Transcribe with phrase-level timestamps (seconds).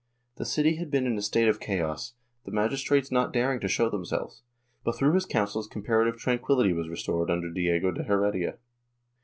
[0.37, 3.87] The city had been in a state of chaos, the magistrates not daring to show
[3.87, 4.41] themselves,
[4.83, 8.57] but through his counsels comparative tranquility was restored under Diego de Heredia.